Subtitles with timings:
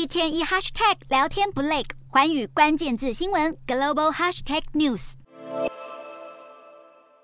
[0.00, 5.12] 一天一 hashtag 聊天不累，环宇关键字新闻 global hashtag news。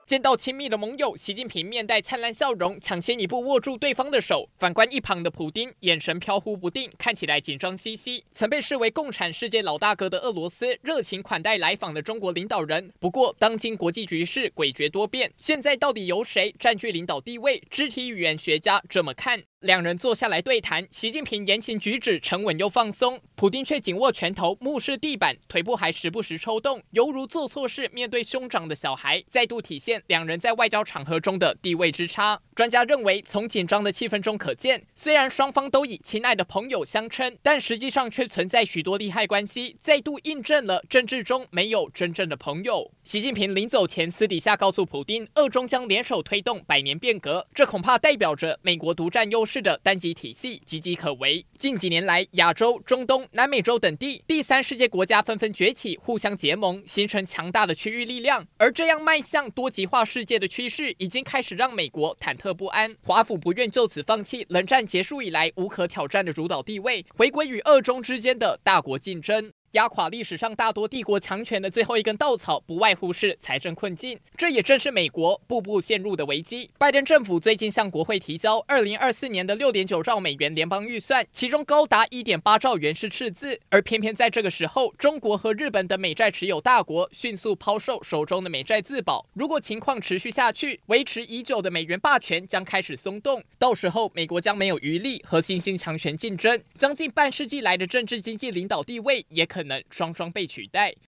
[0.06, 4.50] 见到亲密的盟友，习近平面带灿烂笑容，抢先一步握住对方的手。
[4.58, 8.22] 反观一旁的普丁，眼神飘忽不定，看起来紧张兮兮。
[8.32, 12.92] 曾被视为共产世界老大哥的俄罗斯，热情款待来访的中国领导人。
[13.00, 17.60] 不过，当今国际局势诡谲多变，现在到底由谁占据领导地位？
[17.70, 19.42] 肢体语言学家这么看。
[19.60, 32.38] 两人坐下来对谈，习近平言行举止沉稳又放松，普京却紧握拳头，目视地板，腿部还时不时抽动，犹如做错事面对兄长的小孩，再度体现两人在外交场合中的地位之差。
[32.56, 42.90] 专家认为，从紧张的气氛中可见，虽然双方都以亲爱的朋友相称，但实际上却存在许多利害关系，再度印证了政治中没有真正的朋友。
[43.04, 51.44] 习近平临走前私底下告诉普丁，俄中将联手推动百年变革，这恐怕代表着美国独占优势的单极体系岌岌可危。
[51.58, 58.46] 近几年来，亚洲、中东、南美洲等地第三世界国家纷纷崛起，互相结盟，形成强大的区域力量。
[58.56, 62.94] 而这样迈向多极化世界的趋势，已经开始让美国忐忑不安。
[63.02, 69.52] 华府不愿就此放弃冷战结束以来无可挑战的主导地位，回归与二中之间的大国竞争。
[69.76, 74.18] 压垮历史上大多帝国强权的最后一根稻草，不外乎是财政困境。
[74.34, 76.70] 这也正是美国步步陷入的危机。
[76.78, 83.60] 拜登政府最近向国会提交二零二四年的六点九兆美元联邦预算，其中高达一点八兆元是赤字。
[83.68, 89.26] 而偏偏在这个时候，中国和日本等美债持有大国迅速抛售手中的美债自保。
[89.34, 93.44] 如果情况持续下去，维持已久的美元霸权将开始松动。
[93.58, 100.96] 到时候，美国将没有余力和新兴强权竞争，将近半世纪来的政治经济领导地位也可能双双被取代。